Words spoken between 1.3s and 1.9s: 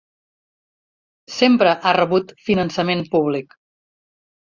Sempre